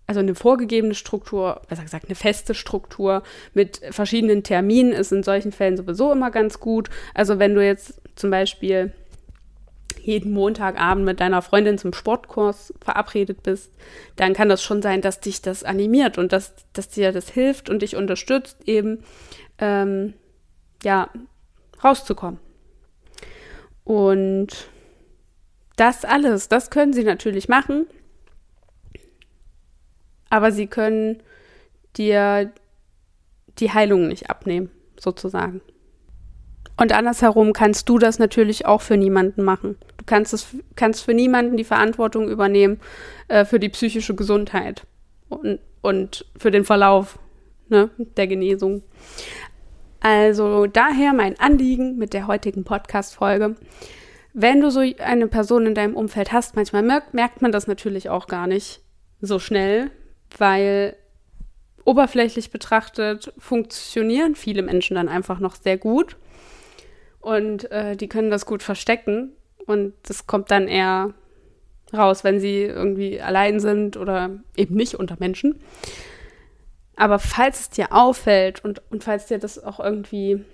also 0.08 0.20
eine 0.20 0.34
vorgegebene 0.34 0.94
Struktur, 0.94 1.60
besser 1.68 1.82
gesagt 1.82 2.06
eine 2.06 2.14
feste 2.14 2.54
Struktur 2.54 3.22
mit 3.52 3.82
verschiedenen 3.90 4.42
Terminen 4.42 4.92
ist 4.92 5.12
in 5.12 5.22
solchen 5.22 5.52
Fällen 5.52 5.76
sowieso 5.76 6.10
immer 6.10 6.30
ganz 6.30 6.58
gut. 6.58 6.88
Also 7.14 7.38
wenn 7.38 7.54
du 7.54 7.64
jetzt 7.64 8.00
zum 8.16 8.30
Beispiel 8.30 8.92
jeden 10.00 10.32
Montagabend 10.32 11.04
mit 11.04 11.20
deiner 11.20 11.42
Freundin 11.42 11.76
zum 11.76 11.92
Sportkurs 11.92 12.72
verabredet 12.80 13.42
bist, 13.42 13.70
dann 14.16 14.32
kann 14.32 14.48
das 14.48 14.62
schon 14.62 14.80
sein, 14.80 15.02
dass 15.02 15.20
dich 15.20 15.42
das 15.42 15.62
animiert 15.62 16.16
und 16.16 16.32
dass, 16.32 16.54
dass 16.72 16.88
dir 16.88 17.12
das 17.12 17.28
hilft 17.28 17.68
und 17.68 17.82
dich 17.82 17.94
unterstützt, 17.94 18.56
eben 18.64 19.04
ähm, 19.58 20.14
ja, 20.82 21.10
rauszukommen. 21.84 22.40
Und 23.84 24.68
das 25.76 26.06
alles, 26.06 26.48
das 26.48 26.70
können 26.70 26.94
sie 26.94 27.04
natürlich 27.04 27.50
machen, 27.50 27.86
aber 30.30 30.52
sie 30.52 30.66
können 30.66 31.22
dir 31.96 32.52
die 33.58 33.72
Heilung 33.72 34.08
nicht 34.08 34.30
abnehmen, 34.30 34.70
sozusagen. 34.98 35.60
Und 36.76 36.92
andersherum 36.92 37.52
kannst 37.52 37.88
du 37.88 37.98
das 37.98 38.18
natürlich 38.20 38.66
auch 38.66 38.82
für 38.82 38.96
niemanden 38.96 39.42
machen. 39.42 39.76
Du 39.96 40.04
kannst, 40.06 40.32
es, 40.32 40.46
kannst 40.76 41.04
für 41.04 41.12
niemanden 41.12 41.56
die 41.56 41.64
Verantwortung 41.64 42.28
übernehmen 42.28 42.78
äh, 43.26 43.44
für 43.44 43.58
die 43.58 43.68
psychische 43.68 44.14
Gesundheit 44.14 44.86
und, 45.28 45.58
und 45.82 46.24
für 46.36 46.52
den 46.52 46.64
Verlauf 46.64 47.18
ne, 47.68 47.90
der 47.98 48.28
Genesung. 48.28 48.82
Also 50.00 50.66
daher 50.66 51.12
mein 51.12 51.38
Anliegen 51.40 51.96
mit 51.96 52.12
der 52.12 52.28
heutigen 52.28 52.62
Podcast-Folge. 52.62 53.56
Wenn 54.32 54.60
du 54.60 54.70
so 54.70 54.80
eine 54.80 55.26
Person 55.26 55.66
in 55.66 55.74
deinem 55.74 55.96
Umfeld 55.96 56.30
hast, 56.30 56.54
manchmal 56.54 56.84
merkt, 56.84 57.12
merkt 57.12 57.42
man 57.42 57.50
das 57.50 57.66
natürlich 57.66 58.08
auch 58.08 58.28
gar 58.28 58.46
nicht 58.46 58.82
so 59.20 59.40
schnell, 59.40 59.90
weil 60.36 60.96
oberflächlich 61.84 62.50
betrachtet 62.50 63.32
funktionieren 63.38 64.34
viele 64.34 64.62
Menschen 64.62 64.96
dann 64.96 65.08
einfach 65.08 65.38
noch 65.38 65.56
sehr 65.56 65.78
gut 65.78 66.16
und 67.20 67.70
äh, 67.70 67.96
die 67.96 68.08
können 68.08 68.30
das 68.30 68.44
gut 68.44 68.62
verstecken 68.62 69.32
und 69.66 69.94
das 70.02 70.26
kommt 70.26 70.50
dann 70.50 70.68
eher 70.68 71.14
raus, 71.92 72.24
wenn 72.24 72.40
sie 72.40 72.62
irgendwie 72.62 73.20
allein 73.20 73.60
sind 73.60 73.96
oder 73.96 74.30
eben 74.56 74.74
nicht 74.74 74.94
unter 74.94 75.16
Menschen. 75.18 75.60
Aber 76.96 77.18
falls 77.18 77.60
es 77.60 77.70
dir 77.70 77.92
auffällt 77.92 78.64
und, 78.64 78.82
und 78.90 79.04
falls 79.04 79.26
dir 79.26 79.38
das 79.38 79.62
auch 79.62 79.80
irgendwie 79.80 80.44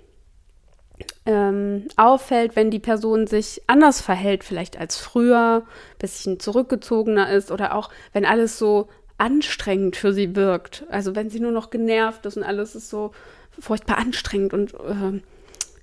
ähm, 1.27 1.89
auffällt, 1.97 2.55
wenn 2.55 2.71
die 2.71 2.79
Person 2.79 3.27
sich 3.27 3.63
anders 3.67 4.01
verhält, 4.01 4.45
vielleicht 4.45 4.79
als 4.79 4.99
früher, 4.99 5.65
bisschen 5.99 6.39
zurückgezogener 6.39 7.31
ist 7.31 7.51
oder 7.51 7.75
auch 7.75 7.91
wenn 8.13 8.25
alles 8.25 8.59
so 8.59 8.89
anstrengend 9.19 9.97
für 9.97 10.13
sie 10.13 10.35
wirkt. 10.35 10.85
Also 10.89 11.15
wenn 11.15 11.31
sie 11.31 11.41
nur 11.41 11.53
noch 11.53 11.71
genervt 11.71 12.27
ist 12.27 12.37
und 12.37 12.43
alles 12.43 12.75
ist 12.75 12.91
so 12.91 13.13
furchtbar 13.59 13.99
anstrengend 13.99 14.53
und 14.53 14.75
äh, 14.75 15.21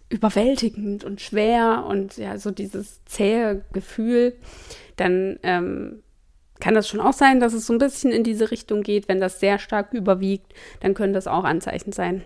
überwältigend 0.10 1.04
und 1.04 1.22
schwer 1.22 1.86
und 1.88 2.18
ja, 2.18 2.38
so 2.38 2.52
dieses 2.52 3.04
zähe 3.06 3.64
Gefühl, 3.72 4.36
dann 4.98 5.40
ähm, 5.44 6.04
kann 6.60 6.76
das 6.76 6.88
schon 6.88 7.00
auch 7.00 7.14
sein, 7.14 7.40
dass 7.40 7.54
es 7.54 7.66
so 7.66 7.74
ein 7.74 7.80
bisschen 7.80 8.12
in 8.12 8.24
diese 8.24 8.52
Richtung 8.52 8.84
geht. 8.84 9.08
Wenn 9.08 9.20
das 9.20 9.40
sehr 9.40 9.58
stark 9.58 9.94
überwiegt, 9.94 10.54
dann 10.82 10.94
können 10.94 11.14
das 11.14 11.28
auch 11.28 11.44
Anzeichen 11.44 11.92
sein. 11.92 12.24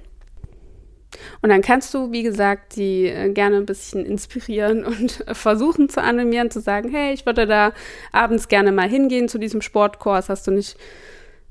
Und 1.41 1.49
dann 1.49 1.61
kannst 1.61 1.93
du, 1.93 2.11
wie 2.11 2.23
gesagt, 2.23 2.75
die 2.75 3.07
äh, 3.07 3.29
gerne 3.31 3.57
ein 3.57 3.65
bisschen 3.65 4.05
inspirieren 4.05 4.85
und 4.85 5.23
versuchen 5.31 5.89
zu 5.89 6.01
animieren, 6.01 6.51
zu 6.51 6.61
sagen, 6.61 6.89
hey, 6.89 7.13
ich 7.13 7.25
würde 7.25 7.47
da 7.47 7.73
abends 8.11 8.47
gerne 8.47 8.71
mal 8.71 8.89
hingehen 8.89 9.29
zu 9.29 9.37
diesem 9.37 9.61
Sportkurs, 9.61 10.29
hast 10.29 10.47
du 10.47 10.51
nicht, 10.51 10.77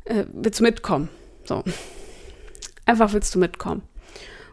äh, 0.05 0.25
willst 0.33 0.61
du 0.61 0.65
mitkommen? 0.65 1.09
So. 1.45 1.63
Einfach 2.87 3.13
willst 3.13 3.35
du 3.35 3.39
mitkommen. 3.39 3.83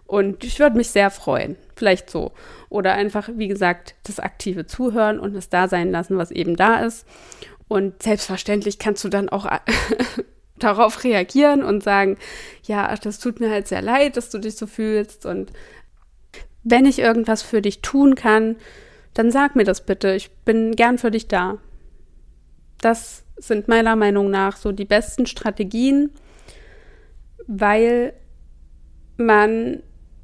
Und 0.06 0.44
ich 0.44 0.60
würde 0.60 0.76
mich 0.76 0.90
sehr 0.90 1.10
freuen. 1.10 1.56
Vielleicht 1.76 2.10
so. 2.10 2.34
Oder 2.70 2.94
einfach, 2.94 3.30
wie 3.36 3.48
gesagt, 3.48 3.96
das 4.04 4.20
aktive 4.20 4.66
Zuhören 4.66 5.20
und 5.20 5.34
das 5.34 5.50
da 5.50 5.68
sein 5.68 5.92
lassen, 5.92 6.18
was 6.18 6.32
eben 6.32 6.56
da 6.58 6.82
ist. 6.82 7.06
Und 7.70 8.04
selbstverständlich 8.04 8.78
kannst 8.78 9.04
du 9.06 9.10
dann 9.10 9.30
auch 9.30 9.46
darauf 10.64 11.04
reagieren 11.04 11.64
und 11.64 11.84
sagen, 11.84 12.18
ja, 12.64 12.88
ach, 12.90 13.00
das 13.00 13.20
tut 13.20 13.40
mir 13.40 13.50
halt 13.50 13.68
sehr 13.68 13.82
leid, 13.82 14.18
dass 14.18 14.30
du 14.30 14.38
dich 14.38 14.56
so 14.56 14.68
fühlst. 14.68 15.26
Und 15.26 15.52
wenn 16.64 16.86
ich 16.86 17.00
irgendwas 17.00 17.42
für 17.42 17.62
dich 17.62 17.82
tun 17.82 18.16
kann, 18.16 18.56
dann 19.14 19.32
sag 19.32 19.56
mir 19.56 19.64
das 19.64 19.86
bitte. 19.86 20.14
Ich 20.14 20.32
bin 20.46 20.76
gern 20.76 20.98
für 20.98 21.12
dich 21.12 21.28
da. 21.28 21.58
Das 22.80 23.24
sind 23.38 23.68
meiner 23.68 23.96
Meinung 23.96 24.30
nach 24.30 24.58
so 24.58 24.72
die 24.72 24.86
besten 24.86 25.26
Strategien, 25.26 26.12
weil 27.48 28.14
man 29.18 29.84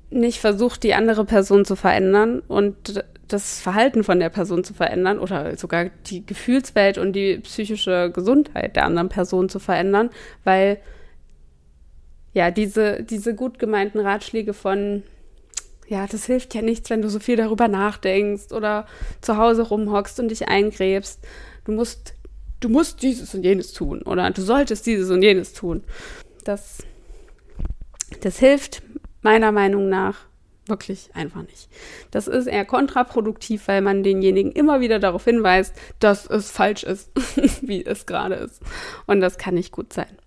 nicht 0.10 0.40
versucht, 0.40 0.84
die 0.84 0.94
andere 0.94 1.26
Person 1.26 1.66
zu 1.66 1.76
verändern 1.76 2.42
und 2.48 3.04
das 3.28 3.60
Verhalten 3.60 4.04
von 4.04 4.20
der 4.20 4.30
Person 4.30 4.64
zu 4.64 4.74
verändern 4.74 5.20
oder 5.20 5.58
sogar 5.58 5.90
die 6.06 6.26
Gefühlswelt 6.26 6.98
und 6.98 7.14
die 7.14 7.40
psychische 7.40 8.12
Gesundheit 8.12 8.76
der 8.76 8.86
anderen 8.86 9.10
Person 9.10 9.50
zu 9.50 9.60
verändern, 9.60 10.10
weil 10.44 10.80
ja, 12.34 12.52
diese, 12.52 13.04
diese 13.04 13.36
gut 13.36 13.60
gemeinten 13.60 14.00
Ratschläge 14.00 14.54
von, 14.54 15.04
ja, 15.88 16.06
das 16.08 16.26
hilft 16.26 16.54
ja 16.54 16.62
nichts, 16.62 16.90
wenn 16.90 17.02
du 17.02 17.10
so 17.10 17.20
viel 17.20 17.36
darüber 17.36 17.68
nachdenkst 17.68 18.54
oder 18.54 18.86
zu 19.22 19.38
Hause 19.38 19.64
rumhockst 19.64 20.20
und 20.20 20.30
dich 20.30 20.48
eingräbst. 20.48 21.20
Du 21.66 21.72
musst, 21.72 22.14
du 22.60 22.70
musst 22.70 23.02
dieses 23.02 23.34
und 23.34 23.44
jenes 23.44 23.74
tun 23.74 24.04
oder 24.04 24.30
du 24.30 24.42
solltest 24.42 24.86
dieses 24.86 25.10
und 25.10 25.22
jenes 25.22 25.54
tun. 25.54 25.84
Das, 26.44 26.78
das 28.22 28.38
hilft 28.38 28.84
meiner 29.28 29.52
Meinung 29.52 29.90
nach 29.90 30.16
wirklich 30.68 31.10
einfach 31.14 31.42
nicht. 31.42 31.70
Das 32.12 32.28
ist 32.28 32.48
eher 32.48 32.64
kontraproduktiv, 32.64 33.68
weil 33.68 33.82
man 33.82 34.04
denjenigen 34.04 34.52
immer 34.54 34.80
wieder 34.80 35.00
darauf 35.00 35.26
hinweist, 35.26 35.74
dass 36.00 36.26
es 36.26 36.50
falsch 36.50 36.84
ist, 36.84 37.12
wie 37.62 37.86
es 37.86 38.06
gerade 38.06 38.36
ist. 38.36 38.62
Und 39.06 39.20
das 39.20 39.38
kann 39.38 39.56
nicht 39.56 39.72
gut 39.72 39.92
sein. 39.92 40.18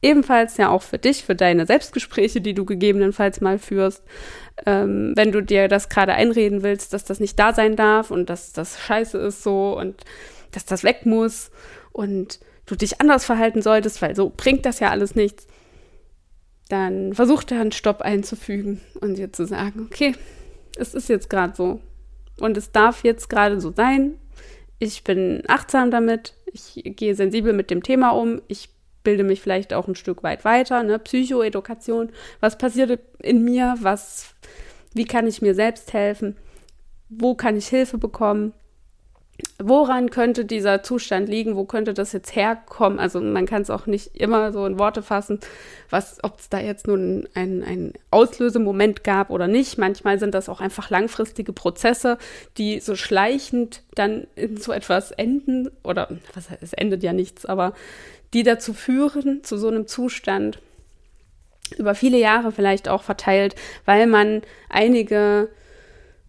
Ebenfalls 0.00 0.56
ja 0.56 0.68
auch 0.70 0.82
für 0.82 0.98
dich, 0.98 1.24
für 1.24 1.36
deine 1.36 1.66
Selbstgespräche, 1.66 2.40
die 2.40 2.54
du 2.54 2.64
gegebenenfalls 2.64 3.40
mal 3.40 3.58
führst. 3.58 4.02
Ähm, 4.66 5.12
wenn 5.14 5.30
du 5.30 5.40
dir 5.40 5.68
das 5.68 5.88
gerade 5.88 6.14
einreden 6.14 6.64
willst, 6.64 6.92
dass 6.92 7.04
das 7.04 7.20
nicht 7.20 7.38
da 7.38 7.52
sein 7.52 7.76
darf 7.76 8.10
und 8.10 8.28
dass 8.28 8.52
das 8.52 8.80
scheiße 8.80 9.18
ist 9.18 9.44
so 9.44 9.78
und 9.78 10.02
dass 10.50 10.64
das 10.64 10.82
weg 10.82 11.06
muss 11.06 11.52
und 11.92 12.40
du 12.66 12.74
dich 12.74 13.00
anders 13.00 13.24
verhalten 13.24 13.62
solltest, 13.62 14.02
weil 14.02 14.16
so 14.16 14.32
bringt 14.36 14.66
das 14.66 14.80
ja 14.80 14.90
alles 14.90 15.14
nichts 15.14 15.46
dann 16.72 17.12
versucht 17.12 17.52
er 17.52 17.60
einen 17.60 17.70
Stopp 17.70 18.00
einzufügen 18.00 18.80
und 19.02 19.18
dir 19.18 19.30
zu 19.30 19.46
sagen, 19.46 19.86
okay, 19.90 20.14
es 20.78 20.94
ist 20.94 21.10
jetzt 21.10 21.28
gerade 21.28 21.54
so. 21.54 21.80
Und 22.40 22.56
es 22.56 22.72
darf 22.72 23.04
jetzt 23.04 23.28
gerade 23.28 23.60
so 23.60 23.72
sein. 23.76 24.14
Ich 24.78 25.04
bin 25.04 25.42
achtsam 25.48 25.90
damit, 25.90 26.32
ich 26.50 26.80
gehe 26.96 27.14
sensibel 27.14 27.52
mit 27.52 27.70
dem 27.70 27.82
Thema 27.82 28.10
um, 28.12 28.40
ich 28.48 28.70
bilde 29.04 29.22
mich 29.22 29.42
vielleicht 29.42 29.74
auch 29.74 29.86
ein 29.86 29.96
Stück 29.96 30.22
weit 30.22 30.46
weiter, 30.46 30.82
ne? 30.82 30.98
Psychoedukation, 30.98 32.10
was 32.40 32.56
passiert 32.56 32.98
in 33.20 33.44
mir, 33.44 33.74
was, 33.80 34.34
wie 34.94 35.04
kann 35.04 35.26
ich 35.26 35.42
mir 35.42 35.54
selbst 35.54 35.92
helfen, 35.92 36.38
wo 37.10 37.34
kann 37.34 37.54
ich 37.54 37.68
Hilfe 37.68 37.98
bekommen 37.98 38.54
woran 39.68 40.10
könnte 40.10 40.44
dieser 40.44 40.82
Zustand 40.82 41.28
liegen, 41.28 41.56
wo 41.56 41.64
könnte 41.64 41.94
das 41.94 42.12
jetzt 42.12 42.34
herkommen? 42.34 42.98
Also 42.98 43.20
man 43.20 43.46
kann 43.46 43.62
es 43.62 43.70
auch 43.70 43.86
nicht 43.86 44.16
immer 44.16 44.52
so 44.52 44.66
in 44.66 44.78
Worte 44.78 45.02
fassen, 45.02 45.40
ob 46.22 46.38
es 46.38 46.48
da 46.48 46.58
jetzt 46.58 46.86
nun 46.86 47.28
ein, 47.34 47.62
ein 47.62 47.92
Auslösemoment 48.10 49.04
gab 49.04 49.30
oder 49.30 49.48
nicht. 49.48 49.78
Manchmal 49.78 50.18
sind 50.18 50.34
das 50.34 50.48
auch 50.48 50.60
einfach 50.60 50.90
langfristige 50.90 51.52
Prozesse, 51.52 52.18
die 52.58 52.80
so 52.80 52.96
schleichend 52.96 53.82
dann 53.94 54.26
in 54.36 54.56
so 54.56 54.72
etwas 54.72 55.12
enden, 55.12 55.70
oder 55.82 56.08
was 56.34 56.48
es 56.60 56.72
endet 56.72 57.02
ja 57.02 57.12
nichts, 57.12 57.46
aber 57.46 57.74
die 58.34 58.42
dazu 58.42 58.72
führen, 58.72 59.44
zu 59.44 59.56
so 59.58 59.68
einem 59.68 59.86
Zustand, 59.86 60.58
über 61.78 61.94
viele 61.94 62.18
Jahre 62.18 62.52
vielleicht 62.52 62.88
auch 62.88 63.02
verteilt, 63.02 63.54
weil 63.84 64.06
man 64.06 64.42
einige 64.68 65.48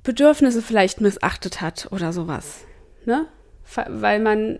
Bedürfnisse 0.04 0.62
vielleicht 0.62 1.02
missachtet 1.02 1.62
hat 1.62 1.88
oder 1.92 2.13
sowas 2.13 2.66
ne? 3.08 3.28
Weil 3.88 4.20
man 4.20 4.60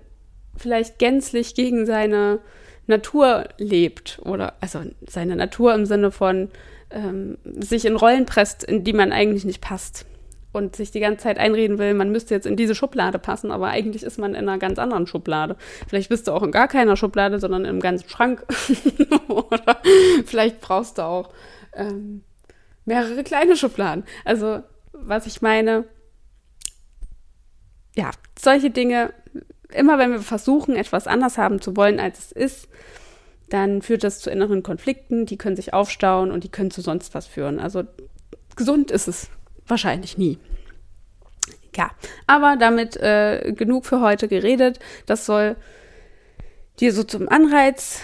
vielleicht 0.56 1.00
gänzlich 1.00 1.56
gegen 1.56 1.86
seine 1.86 2.40
Natur 2.88 3.46
lebt 3.58 4.20
oder 4.24 4.54
also 4.60 4.82
seine 5.08 5.36
Natur 5.36 5.74
im 5.74 5.86
Sinne 5.86 6.12
von 6.12 6.50
ähm, 6.92 7.38
sich 7.44 7.86
in 7.86 7.96
Rollen 7.96 8.26
presst, 8.26 8.64
in 8.64 8.84
die 8.84 8.94
man 8.94 9.12
eigentlich 9.12 9.46
nicht 9.46 9.62
passt 9.62 10.06
und 10.54 10.76
sich 10.76 10.92
die 10.92 11.00
ganze 11.00 11.24
Zeit 11.24 11.40
einreden 11.40 11.80
will, 11.80 11.94
man 11.96 12.12
müsste 12.12 12.36
jetzt 12.36 12.46
in 12.46 12.56
diese 12.56 12.76
Schublade 12.76 13.20
passen, 13.20 13.52
aber 13.52 13.70
eigentlich 13.70 14.04
ist 14.04 14.20
man 14.20 14.36
in 14.36 14.48
einer 14.48 14.60
ganz 14.60 14.78
anderen 14.78 15.08
Schublade. 15.08 15.58
Vielleicht 15.88 16.10
bist 16.10 16.28
du 16.28 16.32
auch 16.32 16.44
in 16.44 16.52
gar 16.52 16.68
keiner 16.68 16.96
Schublade, 16.96 17.40
sondern 17.40 17.66
im 17.66 17.80
ganzen 17.80 18.08
Schrank. 18.08 18.46
oder 19.28 19.78
vielleicht 20.26 20.62
brauchst 20.62 21.00
du 21.00 21.02
auch 21.02 21.32
ähm, 21.74 22.24
mehrere 22.86 23.24
kleine 23.24 23.58
Schubladen. 23.58 24.04
Also 24.24 24.62
was 24.94 25.26
ich 25.26 25.42
meine, 25.42 25.86
ja, 27.96 28.12
solche 28.40 28.70
Dinge, 28.70 29.14
immer 29.72 29.98
wenn 29.98 30.12
wir 30.12 30.22
versuchen, 30.22 30.76
etwas 30.76 31.08
anders 31.08 31.38
haben 31.38 31.62
zu 31.62 31.76
wollen, 31.76 32.00
als 32.00 32.20
es 32.20 32.32
ist, 32.32 32.70
dann 33.50 33.82
führt 33.82 34.04
das 34.04 34.20
zu 34.20 34.32
inneren 34.32 34.64
Konflikten, 34.64 35.26
die 35.26 35.38
können 35.38 35.56
sich 35.56 35.74
aufstauen 35.74 36.32
und 36.32 36.44
die 36.44 36.50
können 36.50 36.72
zu 36.72 36.82
sonst 36.82 37.14
was 37.14 37.28
führen. 37.28 37.60
Also 37.60 37.84
gesund 38.56 38.90
ist 38.92 39.08
es 39.08 39.30
wahrscheinlich 39.68 40.18
nie. 40.18 40.40
Ja, 41.76 41.92
aber 42.28 42.56
damit 42.58 42.98
äh, 42.98 43.54
genug 43.56 43.86
für 43.86 44.02
heute 44.02 44.28
geredet. 44.28 44.80
Das 45.06 45.26
soll 45.26 45.56
dir 46.80 46.94
so 46.94 47.04
zum 47.04 47.30
Anreiz 47.30 48.00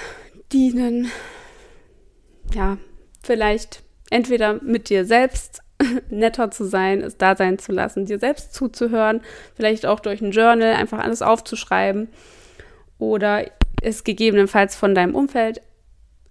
dienen. 0.52 1.12
Ja, 2.54 2.78
vielleicht 3.24 3.84
entweder 4.10 4.62
mit 4.64 4.90
dir 4.90 5.06
selbst 5.06 5.62
netter 6.10 6.52
zu 6.52 6.66
sein, 6.66 7.02
es 7.02 7.18
da 7.18 7.36
sein 7.36 7.60
zu 7.60 7.72
lassen, 7.72 8.06
dir 8.06 8.20
selbst 8.20 8.54
zuzuhören, 8.54 9.22
vielleicht 9.56 9.86
auch 9.86 10.00
durch 10.00 10.22
ein 10.22 10.32
Journal 10.32 10.74
einfach 10.74 11.00
alles 11.00 11.22
aufzuschreiben 11.22 12.10
oder 12.98 13.46
es 13.82 14.04
gegebenenfalls 14.04 14.76
von 14.76 14.94
deinem 14.94 15.16
Umfeld, 15.16 15.62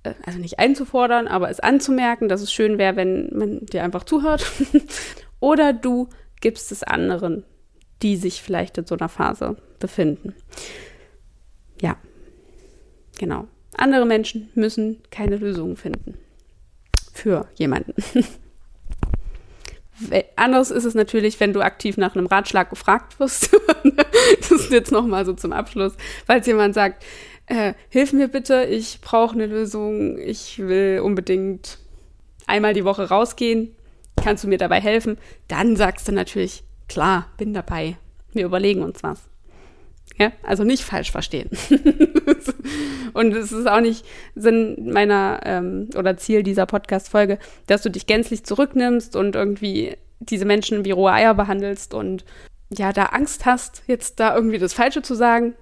äh, 0.02 0.14
also 0.24 0.38
nicht 0.38 0.58
einzufordern, 0.58 1.26
aber 1.26 1.50
es 1.50 1.60
anzumerken, 1.60 2.28
dass 2.28 2.42
es 2.42 2.52
schön 2.52 2.78
wäre, 2.78 2.96
wenn 2.96 3.30
man 3.32 3.66
dir 3.66 3.82
einfach 3.82 4.04
zuhört. 4.04 4.44
oder 5.40 5.72
du 5.72 6.08
gibst 6.40 6.72
es 6.72 6.82
anderen, 6.82 7.44
die 8.02 8.16
sich 8.16 8.42
vielleicht 8.42 8.78
in 8.78 8.86
so 8.86 8.96
einer 8.96 9.08
Phase 9.08 9.56
befinden. 9.78 10.34
Ja, 11.80 11.96
genau. 13.18 13.46
Andere 13.76 14.06
Menschen 14.06 14.50
müssen 14.54 15.02
keine 15.10 15.36
Lösungen 15.36 15.76
finden 15.76 16.18
für 17.12 17.48
jemanden. 17.56 17.94
Anders 20.36 20.70
ist 20.70 20.84
es 20.84 20.94
natürlich, 20.94 21.40
wenn 21.40 21.52
du 21.52 21.60
aktiv 21.60 21.96
nach 21.96 22.14
einem 22.14 22.26
Ratschlag 22.26 22.70
gefragt 22.70 23.18
wirst. 23.18 23.50
das 24.38 24.50
ist 24.50 24.70
jetzt 24.70 24.92
nochmal 24.92 25.24
so 25.24 25.32
zum 25.32 25.52
Abschluss. 25.52 25.94
Falls 26.26 26.46
jemand 26.46 26.74
sagt, 26.74 27.04
äh, 27.46 27.74
hilf 27.88 28.12
mir 28.12 28.28
bitte, 28.28 28.64
ich 28.64 29.00
brauche 29.00 29.34
eine 29.34 29.46
Lösung, 29.46 30.18
ich 30.18 30.58
will 30.58 31.00
unbedingt 31.02 31.78
einmal 32.46 32.74
die 32.74 32.84
Woche 32.84 33.08
rausgehen, 33.08 33.74
kannst 34.22 34.44
du 34.44 34.48
mir 34.48 34.58
dabei 34.58 34.80
helfen? 34.80 35.18
Dann 35.48 35.76
sagst 35.76 36.08
du 36.08 36.12
natürlich, 36.12 36.64
klar, 36.88 37.26
bin 37.36 37.54
dabei. 37.54 37.96
Wir 38.32 38.44
überlegen 38.44 38.82
uns 38.82 39.02
was. 39.02 39.28
Ja, 40.18 40.32
also 40.42 40.64
nicht 40.64 40.82
falsch 40.82 41.12
verstehen. 41.12 41.48
und 43.12 43.34
es 43.34 43.52
ist 43.52 43.68
auch 43.68 43.80
nicht 43.80 44.04
Sinn 44.34 44.90
meiner 44.92 45.40
ähm, 45.44 45.90
oder 45.96 46.16
Ziel 46.16 46.42
dieser 46.42 46.66
Podcast-Folge, 46.66 47.38
dass 47.68 47.82
du 47.82 47.90
dich 47.90 48.06
gänzlich 48.06 48.44
zurücknimmst 48.44 49.14
und 49.14 49.36
irgendwie 49.36 49.96
diese 50.18 50.44
Menschen 50.44 50.84
wie 50.84 50.90
rohe 50.90 51.12
Eier 51.12 51.34
behandelst 51.34 51.94
und 51.94 52.24
ja, 52.70 52.92
da 52.92 53.04
Angst 53.06 53.46
hast, 53.46 53.82
jetzt 53.86 54.20
da 54.20 54.34
irgendwie 54.34 54.58
das 54.58 54.74
Falsche 54.74 55.02
zu 55.02 55.14
sagen. 55.14 55.54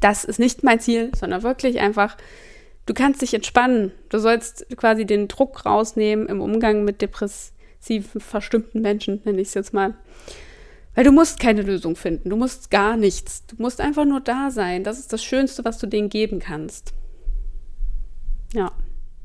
Das 0.00 0.24
ist 0.24 0.38
nicht 0.38 0.62
mein 0.62 0.80
Ziel, 0.80 1.10
sondern 1.16 1.42
wirklich 1.42 1.80
einfach, 1.80 2.16
du 2.84 2.92
kannst 2.92 3.22
dich 3.22 3.32
entspannen. 3.34 3.92
Du 4.10 4.18
sollst 4.18 4.66
quasi 4.76 5.06
den 5.06 5.28
Druck 5.28 5.64
rausnehmen 5.64 6.28
im 6.28 6.40
Umgang 6.40 6.84
mit 6.84 7.00
depressiv 7.00 8.16
verstimmten 8.18 8.82
Menschen, 8.82 9.22
nenne 9.24 9.40
ich 9.40 9.48
es 9.48 9.54
jetzt 9.54 9.72
mal. 9.72 9.94
Weil 10.96 11.04
du 11.04 11.12
musst 11.12 11.38
keine 11.38 11.60
Lösung 11.60 11.94
finden, 11.94 12.30
du 12.30 12.36
musst 12.36 12.70
gar 12.70 12.96
nichts. 12.96 13.44
Du 13.46 13.56
musst 13.58 13.82
einfach 13.82 14.06
nur 14.06 14.20
da 14.20 14.50
sein. 14.50 14.82
Das 14.82 14.98
ist 14.98 15.12
das 15.12 15.22
Schönste, 15.22 15.62
was 15.64 15.78
du 15.78 15.86
denen 15.86 16.08
geben 16.08 16.38
kannst. 16.40 16.94
Ja, 18.54 18.72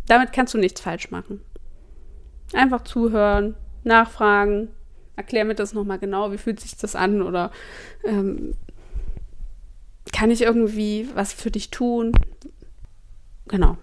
damit 0.06 0.34
kannst 0.34 0.54
du 0.54 0.58
nichts 0.58 0.82
falsch 0.82 1.12
machen. 1.12 1.40
Einfach 2.52 2.84
zuhören, 2.84 3.56
nachfragen, 3.86 4.68
erklär 5.16 5.46
mir 5.46 5.56
das 5.56 5.74
nochmal 5.74 5.98
genau, 5.98 6.34
wie 6.34 6.38
fühlt 6.38 6.60
sich 6.60 6.76
das 6.76 6.94
an 6.94 7.22
oder 7.22 7.52
ähm, 8.04 8.56
kann 10.12 10.30
ich 10.30 10.42
irgendwie 10.42 11.08
was 11.16 11.32
für 11.32 11.52
dich 11.52 11.72
tun? 11.72 12.12
Genau. 13.48 13.78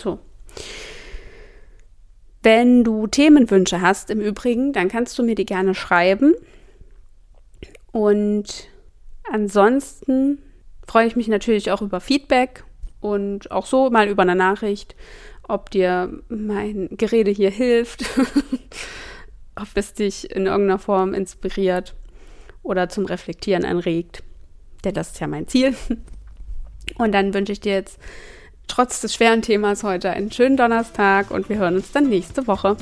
So. 0.00 0.20
Wenn 2.44 2.84
du 2.84 3.08
Themenwünsche 3.08 3.80
hast 3.80 4.10
im 4.10 4.20
Übrigen, 4.20 4.72
dann 4.72 4.86
kannst 4.86 5.18
du 5.18 5.24
mir 5.24 5.34
die 5.34 5.46
gerne 5.46 5.74
schreiben. 5.74 6.34
Und 7.98 8.68
ansonsten 9.28 10.38
freue 10.86 11.08
ich 11.08 11.16
mich 11.16 11.26
natürlich 11.26 11.72
auch 11.72 11.82
über 11.82 11.98
Feedback 11.98 12.62
und 13.00 13.50
auch 13.50 13.66
so 13.66 13.90
mal 13.90 14.06
über 14.06 14.22
eine 14.22 14.36
Nachricht, 14.36 14.94
ob 15.48 15.68
dir 15.70 16.22
mein 16.28 16.90
Gerede 16.92 17.32
hier 17.32 17.50
hilft, 17.50 18.04
ob 19.56 19.66
es 19.74 19.94
dich 19.94 20.30
in 20.30 20.46
irgendeiner 20.46 20.78
Form 20.78 21.12
inspiriert 21.12 21.96
oder 22.62 22.88
zum 22.88 23.04
Reflektieren 23.04 23.64
anregt. 23.64 24.22
Denn 24.84 24.94
das 24.94 25.08
ist 25.08 25.18
ja 25.18 25.26
mein 25.26 25.48
Ziel. 25.48 25.74
Und 26.98 27.10
dann 27.10 27.34
wünsche 27.34 27.50
ich 27.50 27.58
dir 27.58 27.72
jetzt 27.72 27.98
trotz 28.68 29.00
des 29.00 29.12
schweren 29.12 29.42
Themas 29.42 29.82
heute 29.82 30.10
einen 30.10 30.30
schönen 30.30 30.56
Donnerstag 30.56 31.32
und 31.32 31.48
wir 31.48 31.58
hören 31.58 31.74
uns 31.74 31.90
dann 31.90 32.08
nächste 32.08 32.46
Woche. 32.46 32.76